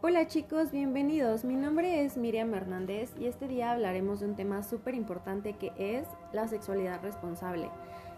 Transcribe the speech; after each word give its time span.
Hola 0.00 0.28
chicos, 0.28 0.70
bienvenidos. 0.70 1.44
Mi 1.44 1.56
nombre 1.56 2.04
es 2.04 2.16
Miriam 2.16 2.54
Hernández 2.54 3.10
y 3.18 3.26
este 3.26 3.48
día 3.48 3.72
hablaremos 3.72 4.20
de 4.20 4.26
un 4.26 4.36
tema 4.36 4.62
súper 4.62 4.94
importante 4.94 5.54
que 5.54 5.72
es 5.76 6.06
la 6.32 6.46
sexualidad 6.46 7.02
responsable. 7.02 7.68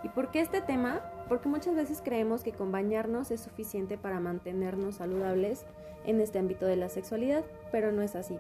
¿Y 0.02 0.10
por 0.10 0.30
qué 0.30 0.40
este 0.40 0.60
tema? 0.60 1.00
Porque 1.26 1.48
muchas 1.48 1.74
veces 1.74 2.02
creemos 2.04 2.42
que 2.42 2.52
con 2.52 2.70
bañarnos 2.70 3.30
es 3.30 3.40
suficiente 3.40 3.96
para 3.96 4.20
mantenernos 4.20 4.96
saludables 4.96 5.64
en 6.04 6.20
este 6.20 6.38
ámbito 6.38 6.66
de 6.66 6.76
la 6.76 6.90
sexualidad, 6.90 7.46
pero 7.72 7.92
no 7.92 8.02
es 8.02 8.14
así. 8.14 8.36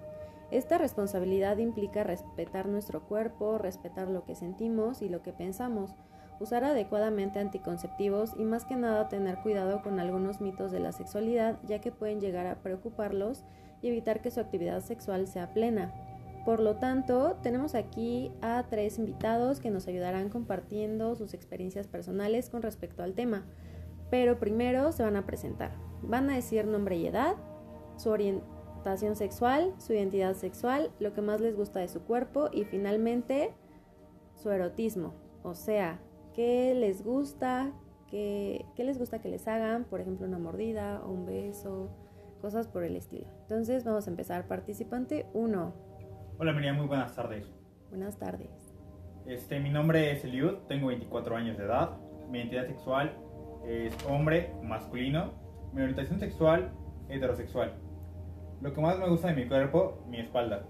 Esta 0.50 0.76
responsabilidad 0.76 1.56
implica 1.56 2.04
respetar 2.04 2.68
nuestro 2.68 3.00
cuerpo, 3.08 3.56
respetar 3.56 4.08
lo 4.08 4.22
que 4.26 4.34
sentimos 4.34 5.00
y 5.00 5.08
lo 5.08 5.22
que 5.22 5.32
pensamos 5.32 5.94
usar 6.40 6.64
adecuadamente 6.64 7.38
anticonceptivos 7.38 8.32
y 8.36 8.44
más 8.44 8.64
que 8.64 8.74
nada 8.74 9.08
tener 9.08 9.36
cuidado 9.38 9.82
con 9.82 10.00
algunos 10.00 10.40
mitos 10.40 10.72
de 10.72 10.80
la 10.80 10.90
sexualidad 10.90 11.58
ya 11.66 11.80
que 11.80 11.92
pueden 11.92 12.20
llegar 12.20 12.46
a 12.46 12.56
preocuparlos 12.56 13.44
y 13.82 13.88
evitar 13.88 14.20
que 14.20 14.30
su 14.30 14.40
actividad 14.40 14.80
sexual 14.80 15.28
sea 15.28 15.52
plena. 15.52 15.92
Por 16.44 16.60
lo 16.60 16.76
tanto, 16.76 17.36
tenemos 17.42 17.74
aquí 17.74 18.32
a 18.40 18.64
tres 18.70 18.98
invitados 18.98 19.60
que 19.60 19.70
nos 19.70 19.86
ayudarán 19.86 20.30
compartiendo 20.30 21.14
sus 21.14 21.34
experiencias 21.34 21.86
personales 21.86 22.48
con 22.48 22.62
respecto 22.62 23.02
al 23.02 23.12
tema. 23.12 23.44
Pero 24.10 24.38
primero 24.38 24.90
se 24.92 25.02
van 25.02 25.16
a 25.16 25.26
presentar. 25.26 25.72
Van 26.02 26.30
a 26.30 26.34
decir 26.34 26.66
nombre 26.66 26.96
y 26.96 27.06
edad, 27.06 27.34
su 27.96 28.08
orientación 28.08 29.14
sexual, 29.16 29.74
su 29.78 29.92
identidad 29.92 30.34
sexual, 30.34 30.90
lo 30.98 31.12
que 31.12 31.20
más 31.20 31.42
les 31.42 31.54
gusta 31.54 31.80
de 31.80 31.88
su 31.88 32.00
cuerpo 32.00 32.48
y 32.50 32.64
finalmente 32.64 33.52
su 34.34 34.50
erotismo, 34.50 35.12
o 35.42 35.54
sea, 35.54 36.00
qué 36.34 36.74
les 36.74 37.04
gusta, 37.04 37.72
qué, 38.08 38.64
les 38.76 38.98
gusta 38.98 39.20
que 39.20 39.28
les 39.28 39.46
hagan, 39.48 39.84
por 39.84 40.00
ejemplo, 40.00 40.26
una 40.26 40.38
mordida 40.38 41.02
o 41.04 41.10
un 41.10 41.26
beso, 41.26 41.90
cosas 42.40 42.68
por 42.68 42.84
el 42.84 42.96
estilo. 42.96 43.26
Entonces 43.42 43.84
vamos 43.84 44.06
a 44.06 44.10
empezar. 44.10 44.46
Participante 44.46 45.26
1. 45.34 45.74
Hola 46.38 46.52
María, 46.52 46.72
muy 46.72 46.86
buenas 46.86 47.14
tardes. 47.14 47.46
Buenas 47.90 48.18
tardes. 48.18 48.50
Este, 49.26 49.60
mi 49.60 49.70
nombre 49.70 50.12
es 50.12 50.24
Eliud, 50.24 50.54
tengo 50.68 50.88
24 50.88 51.36
años 51.36 51.58
de 51.58 51.64
edad. 51.64 51.98
Mi 52.30 52.38
identidad 52.38 52.66
sexual 52.66 53.14
es 53.66 53.94
hombre, 54.06 54.52
masculino. 54.62 55.32
Mi 55.72 55.82
orientación 55.82 56.18
sexual, 56.18 56.72
heterosexual. 57.08 57.74
Lo 58.60 58.72
que 58.72 58.80
más 58.80 58.98
me 58.98 59.08
gusta 59.08 59.28
de 59.28 59.34
mi 59.34 59.46
cuerpo, 59.46 60.04
mi 60.08 60.18
espalda. 60.18 60.66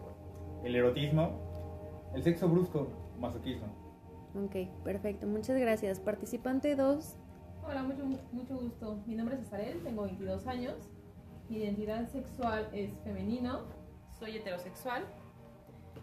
El 0.64 0.76
erotismo, 0.76 2.10
el 2.14 2.22
sexo 2.22 2.48
brusco, 2.48 2.88
masoquismo. 3.18 3.89
Ok, 4.34 4.68
perfecto. 4.84 5.26
Muchas 5.26 5.58
gracias. 5.58 5.98
Participante 5.98 6.76
2. 6.76 7.16
Hola, 7.66 7.82
mucho, 7.82 8.04
mucho 8.32 8.56
gusto. 8.56 9.02
Mi 9.06 9.16
nombre 9.16 9.34
es 9.36 9.42
Cesarel, 9.42 9.82
tengo 9.82 10.02
22 10.02 10.46
años. 10.46 10.74
Mi 11.48 11.58
identidad 11.58 12.08
sexual 12.08 12.68
es 12.72 12.90
femenino. 13.02 13.62
Soy 14.18 14.36
heterosexual. 14.36 15.04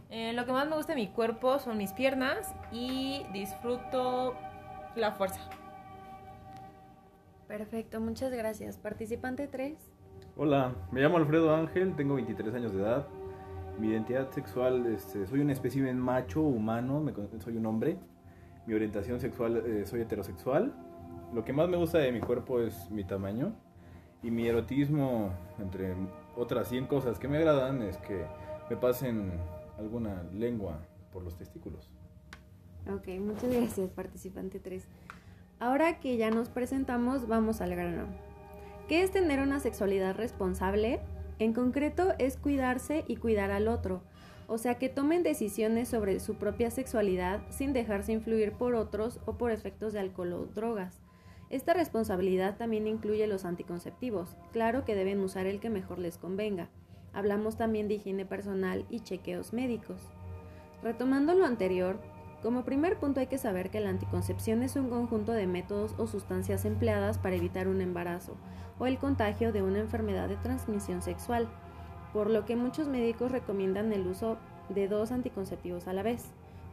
Eh, 0.09 0.34
lo 0.34 0.45
que 0.45 0.52
más 0.52 0.67
me 0.67 0.75
gusta 0.75 0.94
de 0.94 1.00
mi 1.00 1.08
cuerpo 1.08 1.59
son 1.59 1.78
mis 1.78 1.94
piernas 1.94 2.53
y 2.72 3.23
disfruto 3.31 4.36
la 4.95 5.14
fuerza. 5.14 5.39
Perfecto, 7.47 8.02
muchas 8.02 8.31
gracias. 8.31 8.78
Participante 8.78 9.47
3. 9.47 9.78
Hola, 10.36 10.75
me 10.91 11.02
llamo 11.02 11.17
Alfredo 11.17 11.56
Ángel, 11.56 11.95
tengo 11.95 12.16
23 12.16 12.53
años 12.53 12.73
de 12.73 12.81
edad. 12.81 13.08
Mi 13.80 13.88
identidad 13.89 14.31
sexual, 14.31 14.86
este, 14.88 15.25
soy 15.28 15.39
un 15.39 15.50
espécimen 15.50 15.97
macho, 15.97 16.41
humano, 16.41 17.03
soy 17.39 17.58
un 17.58 17.66
hombre 17.66 17.97
mi 18.67 18.73
orientación 18.73 19.19
sexual, 19.19 19.63
eh, 19.65 19.85
soy 19.85 20.01
heterosexual. 20.01 20.73
Lo 21.33 21.43
que 21.45 21.53
más 21.53 21.69
me 21.69 21.77
gusta 21.77 21.99
de 21.99 22.11
mi 22.11 22.19
cuerpo 22.19 22.59
es 22.59 22.91
mi 22.91 23.05
tamaño. 23.05 23.55
Y 24.21 24.29
mi 24.29 24.47
erotismo, 24.47 25.31
entre 25.57 25.95
otras 26.35 26.67
100 26.67 26.88
cosas 26.88 27.17
que 27.17 27.27
me 27.27 27.38
agradan, 27.38 27.81
es 27.81 27.97
que 27.97 28.25
me 28.69 28.75
pasen 28.75 29.31
alguna 29.77 30.23
lengua 30.33 30.79
por 31.13 31.23
los 31.23 31.38
testículos. 31.38 31.89
Ok, 32.93 33.07
muchas 33.19 33.50
gracias, 33.53 33.89
participante 33.89 34.59
3. 34.59 34.85
Ahora 35.59 36.00
que 36.00 36.17
ya 36.17 36.29
nos 36.29 36.50
presentamos, 36.50 37.27
vamos 37.27 37.61
al 37.61 37.72
grano. 37.72 38.06
¿Qué 38.89 39.01
es 39.01 39.11
tener 39.11 39.39
una 39.39 39.59
sexualidad 39.59 40.16
responsable? 40.16 41.00
En 41.39 41.53
concreto, 41.53 42.13
es 42.19 42.38
cuidarse 42.38 43.06
y 43.07 43.17
cuidar 43.17 43.51
al 43.51 43.67
otro 43.67 44.01
o 44.47 44.58
sea 44.58 44.75
que 44.75 44.90
tomen 44.90 45.24
decisiones 45.24 45.90
sobre 45.90 46.19
su 46.19 46.35
propia 46.35 46.72
sexualidad 46.72 47.41
sin 47.50 47.74
dejarse 47.74 48.13
influir 48.13 48.53
por 48.53 48.75
otros 48.75 49.19
o 49.25 49.38
por 49.38 49.52
efectos 49.52 49.94
de 49.94 50.00
alcohol 50.00 50.34
o 50.34 50.46
drogas. 50.46 51.02
Esta 51.50 51.74
responsabilidad 51.74 52.57
también 52.57 52.88
incluye 52.88 53.28
los 53.28 53.46
anticonceptivos, 53.46 54.36
claro 54.52 54.84
que 54.86 54.96
deben 54.96 55.19
usar 55.19 55.46
el 55.46 55.59
que 55.59 55.69
mejor 55.69 56.00
les 56.00 56.18
convenga. 56.18 56.69
Hablamos 57.13 57.57
también 57.57 57.88
de 57.88 57.96
higiene 57.96 58.25
personal 58.25 58.86
y 58.90 59.00
chequeos 59.00 59.53
médicos. 59.53 60.02
Retomando 60.84 61.34
lo 61.34 61.46
anterior, 61.46 62.00
como 62.44 62.63
primer 62.63 62.97
punto 62.97 63.19
hay 63.19 63.28
que 63.28 63.38
saber 63.38 63.72
que 63.72 63.80
la 63.80 63.90
anticoncepción 63.90 64.62
es 64.62 64.75
un 64.75 64.90
conjunto 64.90 65.31
de 65.31 65.47
métodos 65.47 65.96
o 65.97 66.06
sustancias 66.06 66.66
empleadas 66.66 67.18
para 67.18 67.36
evitar 67.36 67.68
un 67.68 67.81
embarazo 67.81 68.38
o 68.80 68.86
el 68.86 69.00
contagio 69.00 69.52
de 69.52 69.63
una 69.63 69.80
enfermedad 69.80 70.30
de 70.30 70.38
transmisión 70.38 71.02
sexual 71.02 71.47
por 72.13 72.29
lo 72.29 72.45
que 72.45 72.56
muchos 72.56 72.88
médicos 72.88 73.31
recomiendan 73.31 73.94
el 73.94 74.07
uso 74.07 74.38
de 74.69 74.88
dos 74.88 75.12
anticonceptivos 75.12 75.88
a 75.88 75.94
la 75.94 76.03
vez. 76.03 76.25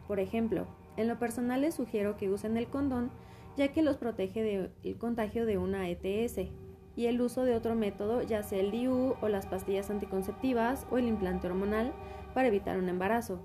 Por 0.07 0.19
ejemplo, 0.19 0.65
en 0.97 1.07
lo 1.07 1.17
personal 1.19 1.61
les 1.61 1.75
sugiero 1.75 2.17
que 2.17 2.29
usen 2.29 2.57
el 2.57 2.67
condón 2.67 3.11
ya 3.55 3.69
que 3.69 3.81
los 3.81 3.97
protege 3.97 4.71
del 4.83 4.97
contagio 4.97 5.45
de 5.45 5.57
una 5.57 5.89
ETS 5.89 6.49
y 6.95 7.07
el 7.07 7.21
uso 7.21 7.43
de 7.43 7.55
otro 7.55 7.75
método, 7.75 8.21
ya 8.21 8.43
sea 8.43 8.59
el 8.59 8.71
DIU 8.71 9.15
o 9.21 9.27
las 9.27 9.47
pastillas 9.47 9.89
anticonceptivas 9.89 10.85
o 10.91 10.97
el 10.97 11.07
implante 11.07 11.47
hormonal 11.47 11.93
para 12.33 12.47
evitar 12.47 12.77
un 12.77 12.89
embarazo. 12.89 13.39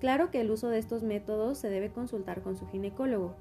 Claro 0.00 0.30
que 0.30 0.40
el 0.40 0.50
uso 0.50 0.68
de 0.68 0.78
estos 0.78 1.02
métodos 1.02 1.58
se 1.58 1.68
debe 1.68 1.92
consultar 1.92 2.42
con 2.42 2.56
su 2.56 2.66
ginecólogo. 2.68 3.36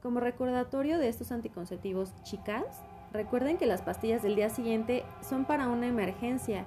Como 0.00 0.20
recordatorio 0.20 0.98
de 0.98 1.08
estos 1.08 1.32
anticonceptivos, 1.32 2.12
chicas, 2.22 2.82
recuerden 3.12 3.56
que 3.56 3.66
las 3.66 3.82
pastillas 3.82 4.22
del 4.22 4.36
día 4.36 4.50
siguiente 4.50 5.04
son 5.28 5.44
para 5.44 5.68
una 5.68 5.86
emergencia 5.86 6.64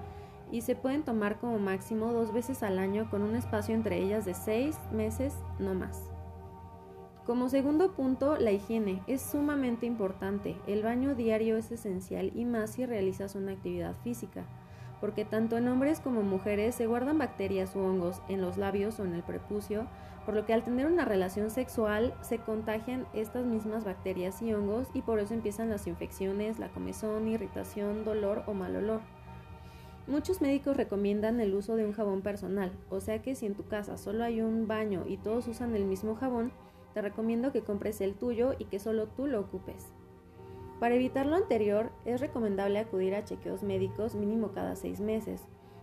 y 0.51 0.61
se 0.61 0.75
pueden 0.75 1.03
tomar 1.03 1.39
como 1.39 1.59
máximo 1.59 2.13
dos 2.13 2.33
veces 2.33 2.63
al 2.63 2.79
año 2.79 3.09
con 3.09 3.21
un 3.21 3.35
espacio 3.35 3.75
entre 3.75 3.97
ellas 3.97 4.25
de 4.25 4.33
seis 4.33 4.77
meses 4.91 5.33
no 5.59 5.73
más. 5.73 6.03
Como 7.25 7.49
segundo 7.49 7.93
punto, 7.93 8.37
la 8.37 8.51
higiene 8.51 9.01
es 9.07 9.19
sumamente 9.19 9.87
importante. 9.87 10.55
El 10.67 10.83
baño 10.83 11.15
diario 11.15 11.57
es 11.57 11.71
esencial 11.71 12.31
y 12.35 12.45
más 12.45 12.71
si 12.71 12.85
realizas 12.85 13.33
una 13.33 13.53
actividad 13.53 13.95
física, 14.03 14.45
porque 15.01 15.25
tanto 15.25 15.57
en 15.57 15.67
hombres 15.67 15.99
como 15.99 16.21
mujeres 16.21 16.75
se 16.75 16.85
guardan 16.85 17.17
bacterias 17.17 17.75
u 17.75 17.79
hongos 17.79 18.21
en 18.29 18.41
los 18.41 18.57
labios 18.57 18.99
o 18.99 19.05
en 19.05 19.15
el 19.15 19.23
prepucio, 19.23 19.87
por 20.23 20.35
lo 20.35 20.45
que 20.45 20.53
al 20.53 20.63
tener 20.63 20.85
una 20.85 21.03
relación 21.03 21.49
sexual 21.49 22.13
se 22.21 22.37
contagian 22.37 23.07
estas 23.13 23.45
mismas 23.45 23.85
bacterias 23.85 24.43
y 24.43 24.53
hongos 24.53 24.87
y 24.93 25.01
por 25.01 25.19
eso 25.19 25.33
empiezan 25.33 25.71
las 25.71 25.87
infecciones, 25.87 26.59
la 26.59 26.69
comezón, 26.69 27.27
irritación, 27.27 28.03
dolor 28.03 28.43
o 28.45 28.53
mal 28.53 28.75
olor. 28.75 29.01
Muchos 30.07 30.39
médicos 30.39 30.77
recomiendan 30.77 31.39
el 31.39 31.55
uso 31.55 31.75
de 31.75 31.83
un 31.83 31.91
jabón 31.91 32.21
personal, 32.21 32.71
o 32.91 32.99
sea 32.99 33.23
que 33.23 33.33
si 33.33 33.47
en 33.47 33.55
tu 33.55 33.65
casa 33.65 33.97
solo 33.97 34.23
hay 34.23 34.39
un 34.39 34.67
baño 34.67 35.03
y 35.07 35.17
todos 35.17 35.47
usan 35.47 35.75
el 35.75 35.85
mismo 35.85 36.15
jabón, 36.15 36.51
te 36.93 37.01
recomiendo 37.01 37.51
que 37.51 37.63
compres 37.63 38.01
el 38.01 38.13
tuyo 38.13 38.53
y 38.59 38.65
que 38.65 38.77
solo 38.77 39.07
tú 39.07 39.25
lo 39.25 39.39
ocupes. 39.39 39.87
Para 40.79 40.93
evitar 40.93 41.25
lo 41.25 41.35
anterior, 41.35 41.89
es 42.05 42.21
recomendable 42.21 42.77
acudir 42.77 43.15
a 43.15 43.23
chequeos 43.23 43.63
médicos 43.63 44.13
mínimo 44.13 44.51
cada 44.51 44.75
seis 44.75 44.99
meses. 44.99 45.41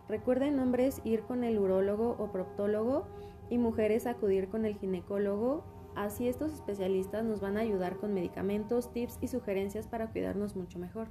Recuerden 0.09 0.61
hombres 0.61 1.01
ir 1.05 1.23
con 1.23 1.43
el 1.43 1.59
urólogo 1.59 2.15
o 2.19 2.31
proctólogo 2.31 3.07
y 3.51 3.59
mujeres 3.59 4.07
acudir 4.07 4.49
con 4.49 4.65
el 4.65 4.77
ginecólogo. 4.77 5.65
Así 5.97 6.29
estos 6.29 6.53
especialistas 6.53 7.25
nos 7.25 7.41
van 7.41 7.57
a 7.57 7.61
ayudar 7.61 7.97
con 7.97 8.15
medicamentos, 8.15 8.93
tips 8.93 9.19
y 9.21 9.27
sugerencias 9.27 9.89
para 9.89 10.13
cuidarnos 10.13 10.55
mucho 10.55 10.79
mejor. 10.79 11.09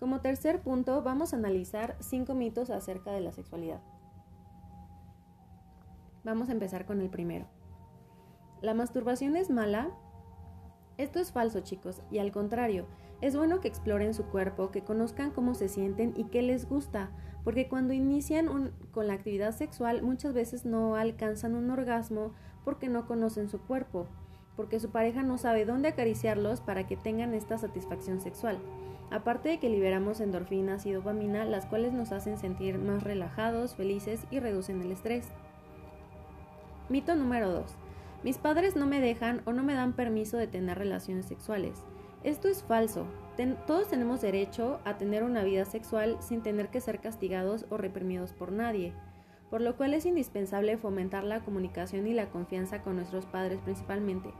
Como 0.00 0.22
tercer 0.22 0.62
punto, 0.62 1.02
vamos 1.02 1.34
a 1.34 1.36
analizar 1.36 1.94
cinco 2.00 2.34
mitos 2.34 2.70
acerca 2.70 3.12
de 3.12 3.20
la 3.20 3.32
sexualidad. 3.32 3.82
Vamos 6.24 6.48
a 6.48 6.52
empezar 6.52 6.86
con 6.86 7.02
el 7.02 7.10
primero. 7.10 7.46
¿La 8.62 8.72
masturbación 8.72 9.36
es 9.36 9.50
mala? 9.50 9.90
Esto 10.96 11.18
es 11.18 11.32
falso, 11.32 11.60
chicos, 11.60 12.00
y 12.10 12.18
al 12.18 12.32
contrario, 12.32 12.86
es 13.20 13.36
bueno 13.36 13.60
que 13.60 13.68
exploren 13.68 14.14
su 14.14 14.24
cuerpo, 14.24 14.70
que 14.70 14.82
conozcan 14.82 15.32
cómo 15.32 15.52
se 15.54 15.68
sienten 15.68 16.14
y 16.16 16.24
qué 16.24 16.40
les 16.40 16.66
gusta, 16.66 17.10
porque 17.44 17.68
cuando 17.68 17.92
inician 17.92 18.72
con 18.92 19.06
la 19.06 19.12
actividad 19.14 19.52
sexual 19.52 20.02
muchas 20.02 20.32
veces 20.32 20.64
no 20.64 20.96
alcanzan 20.96 21.54
un 21.54 21.70
orgasmo 21.70 22.32
porque 22.64 22.88
no 22.88 23.06
conocen 23.06 23.50
su 23.50 23.60
cuerpo, 23.60 24.06
porque 24.56 24.80
su 24.80 24.90
pareja 24.90 25.22
no 25.22 25.36
sabe 25.36 25.66
dónde 25.66 25.88
acariciarlos 25.88 26.62
para 26.62 26.86
que 26.86 26.96
tengan 26.96 27.34
esta 27.34 27.58
satisfacción 27.58 28.20
sexual. 28.20 28.58
Aparte 29.10 29.48
de 29.48 29.58
que 29.58 29.68
liberamos 29.68 30.20
endorfinas 30.20 30.86
y 30.86 30.92
dopamina, 30.92 31.44
las 31.44 31.66
cuales 31.66 31.92
nos 31.92 32.12
hacen 32.12 32.38
sentir 32.38 32.78
más 32.78 33.02
relajados, 33.02 33.74
felices 33.74 34.24
y 34.30 34.38
reducen 34.38 34.80
el 34.82 34.92
estrés. 34.92 35.28
Mito 36.88 37.16
número 37.16 37.50
2. 37.50 37.76
Mis 38.22 38.38
padres 38.38 38.76
no 38.76 38.86
me 38.86 39.00
dejan 39.00 39.42
o 39.46 39.52
no 39.52 39.62
me 39.62 39.74
dan 39.74 39.94
permiso 39.94 40.36
de 40.36 40.46
tener 40.46 40.78
relaciones 40.78 41.26
sexuales. 41.26 41.82
Esto 42.22 42.48
es 42.48 42.62
falso. 42.62 43.06
Todos 43.66 43.88
tenemos 43.88 44.20
derecho 44.20 44.80
a 44.84 44.98
tener 44.98 45.24
una 45.24 45.42
vida 45.42 45.64
sexual 45.64 46.18
sin 46.20 46.42
tener 46.42 46.68
que 46.68 46.82
ser 46.82 47.00
castigados 47.00 47.64
o 47.70 47.78
reprimidos 47.78 48.32
por 48.32 48.52
nadie, 48.52 48.92
por 49.48 49.62
lo 49.62 49.76
cual 49.78 49.94
es 49.94 50.04
indispensable 50.04 50.76
fomentar 50.76 51.24
la 51.24 51.40
comunicación 51.40 52.06
y 52.06 52.12
la 52.12 52.28
confianza 52.28 52.82
con 52.82 52.96
nuestros 52.96 53.24
padres 53.24 53.60
principalmente, 53.60 54.30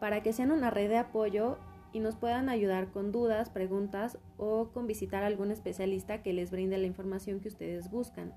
para 0.00 0.22
que 0.24 0.32
sean 0.32 0.50
una 0.50 0.70
red 0.70 0.88
de 0.88 0.98
apoyo 0.98 1.58
y 1.92 2.00
nos 2.00 2.16
puedan 2.16 2.48
ayudar 2.48 2.90
con 2.90 3.12
dudas, 3.12 3.50
preguntas 3.50 4.18
o 4.36 4.68
con 4.72 4.86
visitar 4.86 5.22
a 5.22 5.26
algún 5.26 5.50
especialista 5.50 6.22
que 6.22 6.32
les 6.32 6.50
brinde 6.50 6.78
la 6.78 6.86
información 6.86 7.40
que 7.40 7.48
ustedes 7.48 7.90
buscan. 7.90 8.32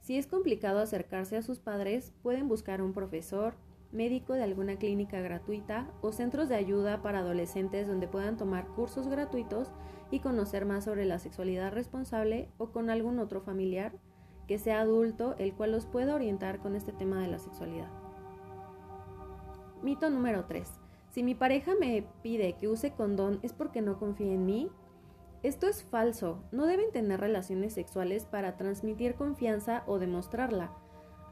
Si 0.00 0.16
es 0.16 0.26
complicado 0.26 0.80
acercarse 0.80 1.36
a 1.36 1.42
sus 1.42 1.58
padres, 1.58 2.12
pueden 2.22 2.48
buscar 2.48 2.82
un 2.82 2.92
profesor, 2.92 3.54
médico 3.92 4.34
de 4.34 4.42
alguna 4.42 4.76
clínica 4.76 5.20
gratuita 5.20 5.90
o 6.00 6.12
centros 6.12 6.48
de 6.48 6.54
ayuda 6.54 7.02
para 7.02 7.20
adolescentes 7.20 7.88
donde 7.88 8.08
puedan 8.08 8.36
tomar 8.36 8.68
cursos 8.68 9.08
gratuitos 9.08 9.72
y 10.10 10.20
conocer 10.20 10.64
más 10.64 10.84
sobre 10.84 11.04
la 11.04 11.18
sexualidad 11.18 11.72
responsable 11.72 12.48
o 12.58 12.70
con 12.70 12.90
algún 12.90 13.18
otro 13.18 13.40
familiar 13.40 13.92
que 14.46 14.58
sea 14.58 14.80
adulto 14.80 15.34
el 15.38 15.54
cual 15.54 15.72
los 15.72 15.86
pueda 15.86 16.14
orientar 16.14 16.58
con 16.60 16.76
este 16.76 16.92
tema 16.92 17.20
de 17.20 17.28
la 17.28 17.38
sexualidad. 17.38 17.90
Mito 19.82 20.10
número 20.10 20.44
3. 20.44 20.79
Si 21.10 21.24
mi 21.24 21.34
pareja 21.34 21.72
me 21.78 22.04
pide 22.22 22.52
que 22.52 22.68
use 22.68 22.92
condón 22.92 23.40
es 23.42 23.52
porque 23.52 23.82
no 23.82 23.98
confía 23.98 24.32
en 24.32 24.46
mí. 24.46 24.70
Esto 25.42 25.66
es 25.66 25.82
falso. 25.82 26.44
No 26.52 26.66
deben 26.66 26.92
tener 26.92 27.18
relaciones 27.18 27.74
sexuales 27.74 28.26
para 28.26 28.56
transmitir 28.56 29.16
confianza 29.16 29.82
o 29.86 29.98
demostrarla. 29.98 30.70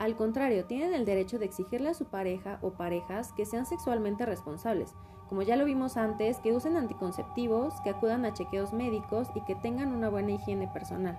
Al 0.00 0.16
contrario, 0.16 0.64
tienen 0.64 0.94
el 0.94 1.04
derecho 1.04 1.38
de 1.38 1.44
exigirle 1.44 1.90
a 1.90 1.94
su 1.94 2.06
pareja 2.06 2.58
o 2.60 2.72
parejas 2.72 3.32
que 3.32 3.46
sean 3.46 3.66
sexualmente 3.66 4.26
responsables, 4.26 4.94
como 5.28 5.42
ya 5.42 5.56
lo 5.56 5.64
vimos 5.64 5.96
antes, 5.96 6.38
que 6.38 6.52
usen 6.52 6.76
anticonceptivos, 6.76 7.74
que 7.82 7.90
acudan 7.90 8.24
a 8.24 8.32
chequeos 8.32 8.72
médicos 8.72 9.28
y 9.34 9.44
que 9.44 9.56
tengan 9.56 9.92
una 9.92 10.08
buena 10.08 10.32
higiene 10.32 10.68
personal. 10.68 11.18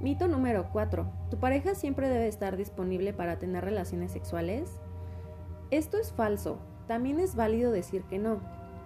Mito 0.00 0.28
número 0.28 0.68
4. 0.70 1.06
¿Tu 1.30 1.38
pareja 1.38 1.74
siempre 1.74 2.08
debe 2.08 2.28
estar 2.28 2.56
disponible 2.56 3.12
para 3.12 3.38
tener 3.38 3.64
relaciones 3.64 4.12
sexuales? 4.12 4.80
Esto 5.70 5.96
es 5.96 6.12
falso. 6.12 6.58
También 6.86 7.20
es 7.20 7.34
válido 7.34 7.72
decir 7.72 8.02
que 8.04 8.18
no, 8.18 8.40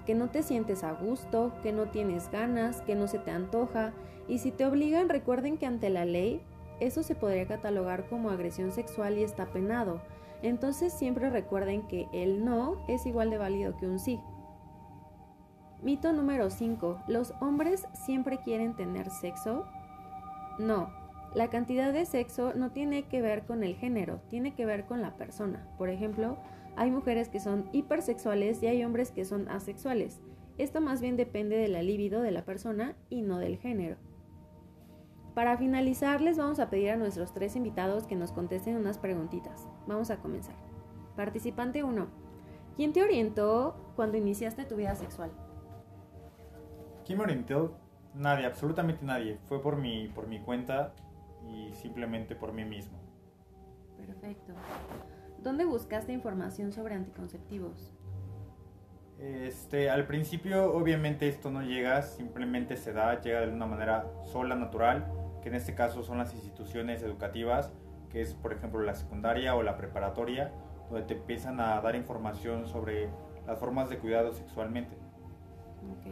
que 0.06 0.15
no 0.15 0.31
te 0.31 0.43
sientes 0.43 0.85
a 0.85 0.93
gusto, 0.93 1.53
que 1.62 1.73
no 1.73 1.87
tienes 1.91 2.31
ganas, 2.31 2.81
que 2.83 2.95
no 2.95 3.09
se 3.09 3.19
te 3.19 3.31
antoja, 3.31 3.93
y 4.29 4.39
si 4.39 4.50
te 4.50 4.67
obligan 4.67 5.09
recuerden 5.09 5.59
que 5.59 5.67
ante 5.67 5.91
la 5.91 6.05
ley 6.05 6.43
eso 6.81 7.03
se 7.03 7.15
podría 7.15 7.47
catalogar 7.47 8.09
como 8.09 8.31
agresión 8.31 8.73
sexual 8.73 9.19
y 9.19 9.23
está 9.23 9.47
penado. 9.47 10.00
Entonces 10.43 10.93
siempre 10.93 11.31
recuerden 11.31 11.89
que 11.89 12.06
el 12.12 12.45
no 12.45 12.77
es 12.87 13.05
igual 13.06 13.31
de 13.31 13.39
válido 13.39 13.77
que 13.77 13.87
un 13.87 13.99
sí. 13.99 14.21
Mito 15.83 16.12
número 16.12 16.51
5. 16.51 17.05
¿Los 17.09 17.35
hombres 17.41 17.87
siempre 17.93 18.39
quieren 18.39 18.75
tener 18.75 19.11
sexo? 19.11 19.65
No. 20.59 20.91
La 21.35 21.49
cantidad 21.49 21.93
de 21.93 22.06
sexo 22.06 22.53
no 22.55 22.71
tiene 22.71 23.05
que 23.05 23.21
ver 23.21 23.44
con 23.44 23.62
el 23.62 23.75
género, 23.77 24.21
tiene 24.31 24.55
que 24.55 24.67
ver 24.67 24.87
con 24.87 25.03
la 25.03 25.17
persona. 25.17 25.69
Por 25.77 25.89
ejemplo, 25.89 26.39
hay 26.79 26.93
mujeres 26.93 27.29
que 27.29 27.41
son 27.41 27.69
hipersexuales 27.73 28.63
y 28.63 28.69
hay 28.69 28.85
hombres 28.85 29.11
que 29.11 29.25
son 29.25 29.49
asexuales. 29.49 30.21
Esto 30.59 30.81
más 30.81 31.01
bien 31.01 31.17
depende 31.17 31.57
de 31.57 31.67
la 31.67 31.83
libido 31.83 32.23
de 32.23 32.31
la 32.31 32.45
persona 32.45 32.95
y 33.11 33.23
no 33.23 33.39
del 33.39 33.59
género. 33.59 33.97
Para 35.35 35.59
finalizar, 35.59 36.21
les 36.21 36.39
vamos 36.39 36.61
a 36.61 36.71
pedir 36.71 36.91
a 36.91 36.97
nuestros 36.97 37.35
tres 37.35 37.57
invitados 37.57 38.07
que 38.07 38.15
nos 38.15 38.31
contesten 38.31 38.77
unas 38.77 38.97
preguntitas. 38.97 39.69
Vamos 39.89 40.11
a 40.11 40.19
comenzar. 40.19 40.55
Participante 41.17 41.83
1. 41.83 42.07
¿Quién 42.77 42.93
te 42.93 43.03
orientó 43.03 43.93
cuando 43.97 44.17
iniciaste 44.17 44.65
tu 44.65 44.77
vida 44.77 44.95
sexual? 44.95 45.33
¿Quién 47.05 47.19
me 47.19 47.25
orientó? 47.25 47.77
Nadie, 48.15 48.47
absolutamente 48.47 49.05
nadie. 49.05 49.39
Fue 49.47 49.61
por 49.61 49.77
mi, 49.77 50.07
por 50.07 50.29
mi 50.29 50.39
cuenta 50.39 50.95
y 51.45 51.73
simplemente 51.75 52.37
por 52.37 52.53
mí 52.53 52.65
mismo. 52.65 52.99
Perfecto. 53.97 54.53
¿Dónde 55.43 55.64
buscaste 55.64 56.12
información 56.12 56.73
sobre 56.73 56.94
anticonceptivos? 56.94 57.93
Este, 59.19 59.90
al 59.90 60.06
principio 60.06 60.73
obviamente 60.75 61.29
esto 61.29 61.50
no 61.50 61.62
llega, 61.62 62.02
simplemente 62.02 62.76
se 62.76 62.93
da, 62.93 63.20
llega 63.20 63.40
de 63.40 63.52
una 63.52 63.67
manera 63.67 64.06
sola, 64.25 64.55
natural, 64.55 65.12
que 65.43 65.49
en 65.49 65.56
este 65.56 65.75
caso 65.75 66.02
son 66.02 66.19
las 66.19 66.35
instituciones 66.35 67.02
educativas, 67.02 67.73
que 68.11 68.20
es 68.20 68.35
por 68.35 68.52
ejemplo 68.52 68.81
la 68.81 68.94
secundaria 68.94 69.55
o 69.56 69.62
la 69.62 69.76
preparatoria, 69.76 70.52
donde 70.88 71.05
te 71.06 71.14
empiezan 71.14 71.61
a 71.61 71.81
dar 71.81 71.96
información 71.96 72.67
sobre 72.67 73.11
las 73.46 73.58
formas 73.58 73.91
de 73.91 73.99
cuidado 73.99 74.32
sexualmente. 74.32 74.96
Ok. 75.91 76.06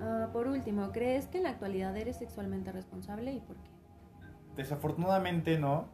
Ah, 0.00 0.30
por 0.32 0.48
último, 0.48 0.90
¿crees 0.92 1.26
que 1.26 1.38
en 1.38 1.44
la 1.44 1.50
actualidad 1.50 1.96
eres 1.96 2.16
sexualmente 2.16 2.72
responsable 2.72 3.32
y 3.32 3.40
por 3.40 3.56
qué? 3.56 3.70
Desafortunadamente 4.56 5.58
no, 5.58 5.88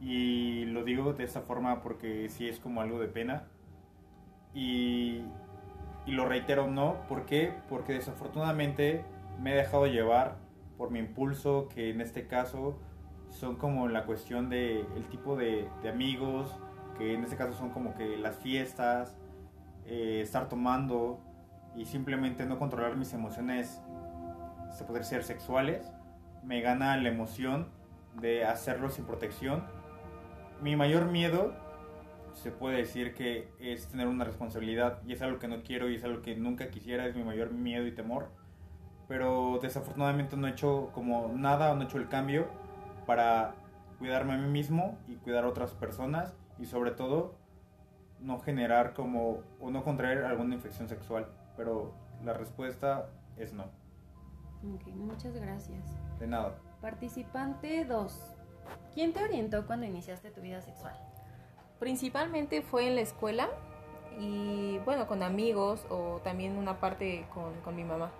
y 0.00 0.64
lo 0.66 0.84
digo 0.84 1.12
de 1.12 1.24
esta 1.24 1.40
forma 1.40 1.82
porque 1.82 2.28
sí 2.28 2.48
es 2.48 2.60
como 2.60 2.80
algo 2.80 3.00
de 3.00 3.08
pena. 3.08 3.44
Y, 4.54 5.22
y 6.06 6.12
lo 6.12 6.26
reitero, 6.26 6.68
no. 6.68 7.06
¿Por 7.08 7.26
qué? 7.26 7.52
Porque 7.68 7.92
desafortunadamente 7.94 9.04
me 9.40 9.52
he 9.52 9.56
dejado 9.56 9.86
llevar 9.86 10.36
por 10.76 10.90
mi 10.90 11.00
impulso, 11.00 11.68
que 11.68 11.90
en 11.90 12.00
este 12.00 12.26
caso 12.26 12.78
son 13.30 13.56
como 13.56 13.88
la 13.88 14.04
cuestión 14.04 14.48
de 14.48 14.80
el 14.80 15.08
tipo 15.08 15.36
de, 15.36 15.68
de 15.82 15.88
amigos, 15.88 16.56
que 16.96 17.14
en 17.14 17.24
este 17.24 17.36
caso 17.36 17.52
son 17.52 17.70
como 17.70 17.94
que 17.94 18.16
las 18.16 18.36
fiestas, 18.36 19.16
eh, 19.86 20.20
estar 20.22 20.48
tomando 20.48 21.20
y 21.74 21.86
simplemente 21.86 22.44
no 22.44 22.58
controlar 22.58 22.96
mis 22.96 23.12
emociones, 23.12 23.80
se 24.70 24.84
podría 24.84 25.04
ser 25.04 25.24
sexuales, 25.24 25.92
me 26.42 26.60
gana 26.60 26.96
la 26.96 27.08
emoción 27.08 27.68
de 28.20 28.44
hacerlo 28.44 28.90
sin 28.90 29.04
protección. 29.04 29.64
Mi 30.60 30.74
mayor 30.76 31.06
miedo 31.06 31.54
se 32.32 32.50
puede 32.50 32.78
decir 32.78 33.14
que 33.14 33.48
es 33.60 33.88
tener 33.88 34.06
una 34.06 34.24
responsabilidad 34.24 35.00
y 35.06 35.12
es 35.12 35.22
algo 35.22 35.38
que 35.38 35.48
no 35.48 35.62
quiero 35.62 35.88
y 35.88 35.96
es 35.96 36.04
algo 36.04 36.22
que 36.22 36.36
nunca 36.36 36.68
quisiera, 36.70 37.06
es 37.06 37.16
mi 37.16 37.24
mayor 37.24 37.52
miedo 37.52 37.86
y 37.86 37.92
temor. 37.92 38.30
Pero 39.08 39.58
desafortunadamente 39.62 40.36
no 40.36 40.46
he 40.46 40.50
hecho 40.50 40.90
como 40.92 41.32
nada, 41.34 41.74
no 41.74 41.82
he 41.82 41.84
hecho 41.84 41.98
el 41.98 42.08
cambio 42.08 42.48
para 43.06 43.54
cuidarme 43.98 44.34
a 44.34 44.38
mí 44.38 44.48
mismo 44.48 44.98
y 45.08 45.16
cuidar 45.16 45.44
a 45.44 45.48
otras 45.48 45.72
personas 45.72 46.34
y 46.58 46.66
sobre 46.66 46.90
todo 46.92 47.34
no 48.20 48.40
generar 48.40 48.94
como 48.94 49.42
o 49.60 49.70
no 49.70 49.82
contraer 49.82 50.24
alguna 50.24 50.54
infección 50.54 50.88
sexual. 50.88 51.26
Pero 51.56 51.94
la 52.24 52.34
respuesta 52.34 53.10
es 53.36 53.52
no. 53.52 53.64
Ok, 54.74 54.88
muchas 54.94 55.34
gracias. 55.34 55.84
De 56.18 56.26
nada. 56.26 56.58
Participante 56.80 57.84
2. 57.84 58.37
¿Quién 58.94 59.12
te 59.12 59.22
orientó 59.22 59.66
cuando 59.66 59.86
iniciaste 59.86 60.30
tu 60.30 60.40
vida 60.40 60.60
sexual? 60.60 60.94
Principalmente 61.78 62.62
fue 62.62 62.88
en 62.88 62.96
la 62.96 63.02
escuela 63.02 63.48
y 64.18 64.78
bueno, 64.84 65.06
con 65.06 65.22
amigos 65.22 65.86
o 65.90 66.20
también 66.24 66.56
una 66.56 66.80
parte 66.80 67.26
con, 67.32 67.54
con 67.60 67.76
mi 67.76 67.84
mamá. 67.84 68.10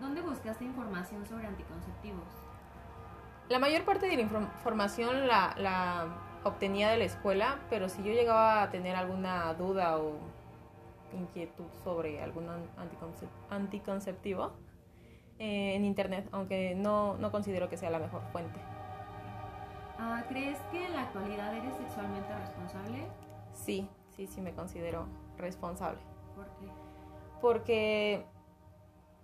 ¿Dónde 0.00 0.20
buscaste 0.20 0.64
información 0.64 1.24
sobre 1.26 1.46
anticonceptivos? 1.46 2.26
La 3.48 3.58
mayor 3.58 3.84
parte 3.84 4.06
de 4.06 4.16
la 4.16 4.22
información 4.22 5.28
la, 5.28 5.54
la 5.56 6.08
obtenía 6.44 6.90
de 6.90 6.98
la 6.98 7.04
escuela, 7.04 7.60
pero 7.70 7.88
si 7.88 8.02
yo 8.02 8.12
llegaba 8.12 8.62
a 8.62 8.70
tener 8.70 8.96
alguna 8.96 9.54
duda 9.54 9.98
o 9.98 10.14
inquietud 11.12 11.66
sobre 11.84 12.22
algún 12.22 12.48
anticoncep- 12.48 13.28
anticonceptivo 13.50 14.52
eh, 15.38 15.74
en 15.76 15.84
internet, 15.84 16.28
aunque 16.32 16.74
no, 16.74 17.16
no 17.18 17.30
considero 17.30 17.68
que 17.68 17.76
sea 17.76 17.90
la 17.90 17.98
mejor 17.98 18.22
fuente. 18.32 18.58
Ah, 20.04 20.24
¿Crees 20.28 20.58
que 20.72 20.84
en 20.84 20.94
la 20.96 21.02
actualidad 21.02 21.54
eres 21.54 21.76
sexualmente 21.76 22.34
responsable? 22.34 23.06
Sí, 23.52 23.88
sí, 24.16 24.26
sí 24.26 24.40
me 24.40 24.52
considero 24.52 25.06
responsable. 25.38 26.00
¿Por 26.34 26.46
qué? 26.46 26.66
Porque 27.40 28.26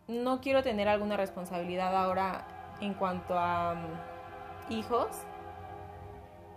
no 0.07 0.41
quiero 0.41 0.63
tener 0.63 0.87
alguna 0.87 1.17
responsabilidad 1.17 1.97
ahora 1.97 2.77
en 2.81 2.95
cuanto 2.95 3.37
a 3.37 3.75
mm, 3.75 4.73
hijos 4.73 5.09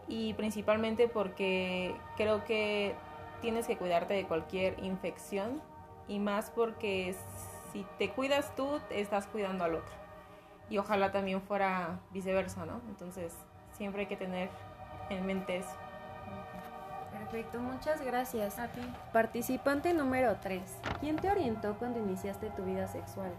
y 0.08 0.36
principalmente 0.36 1.08
porque 1.08 1.96
creo 2.16 2.46
que 2.46 2.94
tienes 3.42 3.66
que 3.66 3.76
cuidarte 3.76 4.14
de 4.14 4.28
cualquier 4.28 4.78
infección 4.84 5.64
y 6.08 6.20
más 6.20 6.52
porque 6.52 7.16
si 7.74 7.88
te 7.98 8.12
cuidas 8.12 8.56
tú, 8.56 8.80
te 8.88 9.02
estás 9.02 9.26
cuidando 9.26 9.64
al 9.64 9.74
otro. 9.74 9.96
Y 10.70 10.78
ojalá 10.78 11.12
también 11.12 11.42
fuera 11.42 12.02
viceversa, 12.12 12.68
¿no? 12.68 12.82
Entonces, 12.88 13.36
siempre 13.82 14.02
hay 14.02 14.08
que 14.08 14.16
tener 14.16 14.48
en 15.10 15.26
mente 15.26 15.58
eso. 15.58 15.76
Perfecto, 17.12 17.60
muchas 17.60 18.06
gracias. 18.06 18.60
A 18.60 18.68
ti. 18.68 18.82
Participante 19.12 19.92
número 19.92 20.36
3. 20.40 20.62
¿Quién 21.00 21.16
te 21.16 21.32
orientó 21.32 21.74
cuando 21.80 21.98
iniciaste 21.98 22.52
tu 22.52 22.64
vida 22.64 22.86
sexual? 22.86 23.32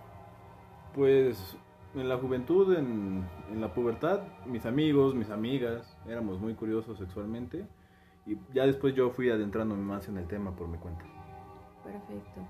Pues 0.96 1.56
en 1.94 2.08
la 2.08 2.16
juventud, 2.16 2.76
en, 2.76 3.24
en 3.52 3.60
la 3.60 3.72
pubertad, 3.72 4.22
mis 4.44 4.66
amigos, 4.66 5.14
mis 5.14 5.30
amigas, 5.30 5.96
éramos 6.08 6.40
muy 6.40 6.54
curiosos 6.54 6.98
sexualmente 6.98 7.64
y 8.26 8.36
ya 8.52 8.66
después 8.66 8.96
yo 8.96 9.10
fui 9.10 9.30
adentrándome 9.30 9.84
más 9.84 10.08
en 10.08 10.18
el 10.18 10.26
tema 10.26 10.56
por 10.56 10.66
mi 10.66 10.78
cuenta. 10.78 11.04
Perfecto. 11.84 12.40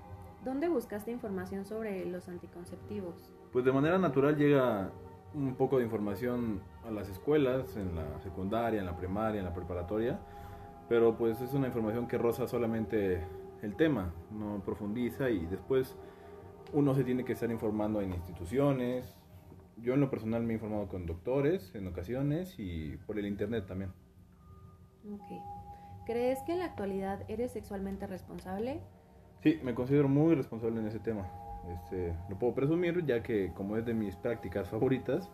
¿dónde 0.43 0.67
buscaste 0.67 1.11
información 1.11 1.63
sobre 1.65 2.05
los 2.05 2.27
anticonceptivos? 2.27 3.15
Pues 3.51 3.63
de 3.65 3.71
manera 3.71 3.97
natural 3.97 4.35
llega 4.35 4.89
un 5.33 5.55
poco 5.55 5.77
de 5.77 5.83
información 5.83 6.61
a 6.85 6.91
las 6.91 7.09
escuelas, 7.09 7.75
en 7.75 7.95
la 7.95 8.19
secundaria, 8.21 8.79
en 8.79 8.85
la 8.85 8.95
primaria, 8.95 9.39
en 9.39 9.45
la 9.45 9.53
preparatoria, 9.53 10.19
pero 10.89 11.17
pues 11.17 11.41
es 11.41 11.53
una 11.53 11.67
información 11.67 12.07
que 12.07 12.17
roza 12.17 12.47
solamente 12.47 13.21
el 13.61 13.75
tema, 13.75 14.13
no 14.31 14.61
profundiza 14.63 15.29
y 15.29 15.45
después 15.45 15.95
uno 16.73 16.93
se 16.95 17.03
tiene 17.03 17.23
que 17.23 17.33
estar 17.33 17.49
informando 17.51 18.01
en 18.01 18.13
instituciones. 18.13 19.17
Yo 19.77 19.93
en 19.93 20.01
lo 20.01 20.09
personal 20.09 20.43
me 20.43 20.53
he 20.53 20.55
informado 20.55 20.87
con 20.87 21.05
doctores 21.05 21.73
en 21.73 21.87
ocasiones 21.87 22.55
y 22.59 22.97
por 22.97 23.17
el 23.17 23.25
internet 23.25 23.65
también. 23.65 23.91
Ok. 25.11 25.25
¿Crees 26.05 26.39
que 26.45 26.53
en 26.53 26.59
la 26.59 26.65
actualidad 26.65 27.23
eres 27.29 27.51
sexualmente 27.51 28.05
responsable? 28.07 28.81
Sí, 29.41 29.59
me 29.63 29.73
considero 29.73 30.07
muy 30.09 30.35
responsable 30.35 30.79
en 30.79 30.87
ese 30.87 30.99
tema. 30.99 31.31
Este, 31.69 32.13
lo 32.29 32.37
puedo 32.37 32.53
presumir 32.53 33.05
ya 33.05 33.23
que 33.23 33.51
como 33.53 33.77
es 33.77 33.85
de 33.85 33.93
mis 33.93 34.15
prácticas 34.15 34.69
favoritas, 34.69 35.29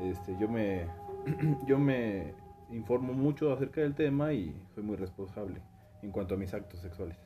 este, 0.00 0.36
yo 0.38 0.48
me 0.48 0.86
yo 1.66 1.78
me 1.78 2.34
informo 2.70 3.12
mucho 3.12 3.52
acerca 3.52 3.80
del 3.80 3.94
tema 3.94 4.32
y 4.32 4.54
soy 4.74 4.82
muy 4.82 4.96
responsable 4.96 5.60
en 6.02 6.10
cuanto 6.10 6.34
a 6.34 6.36
mis 6.36 6.52
actos 6.52 6.80
sexuales. 6.80 7.16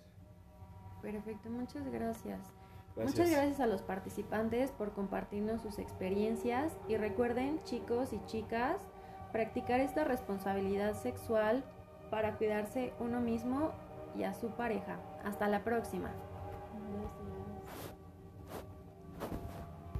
Perfecto, 1.03 1.51
muchas 1.51 1.87
gracias. 1.91 2.41
Gracias. 2.97 3.17
Muchas 3.17 3.31
gracias 3.31 3.61
a 3.61 3.67
los 3.67 3.83
participantes 3.83 4.73
por 4.73 4.93
compartirnos 4.93 5.63
sus 5.63 5.79
experiencias 5.79 6.77
y 6.89 6.97
recuerden 6.97 7.61
chicos 7.63 8.13
y 8.13 8.21
chicas 8.27 8.81
practicar 9.33 9.81
esta 9.81 10.05
responsabilidad 10.05 10.95
sexual 10.95 11.65
para 12.11 12.37
cuidarse 12.37 12.93
uno 12.99 13.21
mismo 13.21 13.71
y 14.17 14.25
a 14.25 14.35
su 14.35 14.49
pareja. 14.49 14.99
Hasta 15.25 15.49
la 15.49 15.63
próxima. 15.63 16.11